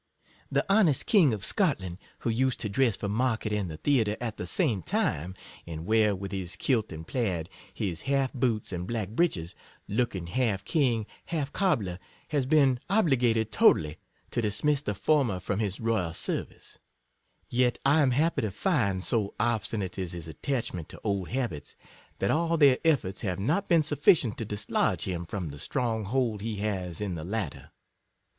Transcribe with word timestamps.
The 0.51 0.65
honest 0.67 1.05
King 1.05 1.31
of 1.31 1.45
Scot 1.45 1.79
land, 1.79 1.99
who 2.21 2.31
used 2.31 2.59
to 2.61 2.69
dress 2.69 2.95
for 2.95 3.07
market 3.07 3.53
and 3.53 3.69
the 3.69 3.77
atre 3.77 4.17
at 4.19 4.37
the 4.37 4.47
same 4.47 4.81
time, 4.81 5.35
and 5.67 5.85
wear 5.85 6.15
with 6.15 6.31
his 6.31 6.55
kelt 6.55 6.85
59 6.89 6.97
and 6.97 7.07
plaid 7.07 7.49
his 7.71 8.01
half 8.09 8.33
boots 8.33 8.71
and 8.71 8.87
black 8.87 9.09
breeches, 9.09 9.53
looking 9.87 10.25
half 10.25 10.65
king, 10.65 11.05
half 11.25 11.53
cobbler, 11.53 11.99
has 12.29 12.47
been 12.47 12.79
oblig 12.89 13.21
ed 13.37 13.51
totally 13.51 13.99
to 14.31 14.41
dismiss 14.41 14.81
the 14.81 14.95
former 14.95 15.39
from 15.39 15.59
his 15.59 15.79
royal 15.79 16.15
service; 16.15 16.79
yet 17.47 17.77
I 17.85 18.01
am 18.01 18.09
happy 18.09 18.41
to 18.41 18.49
find, 18.49 19.03
so 19.03 19.35
obstinate 19.39 19.99
is 19.99 20.13
his 20.13 20.27
attachment 20.27 20.89
to 20.89 21.01
old 21.03 21.29
habits, 21.29 21.75
that 22.17 22.31
all 22.31 22.57
their 22.57 22.79
efforts 22.83 23.21
have 23.21 23.37
not 23.37 23.69
been 23.69 23.83
sufficient 23.83 24.39
to 24.39 24.45
dislodge 24.45 25.03
him 25.03 25.25
from 25.25 25.49
the 25.49 25.59
strong 25.59 26.05
hold 26.05 26.41
he 26.41 26.55
has 26.55 27.01
in 27.01 27.13
the 27.13 27.23
latter. 27.23 27.69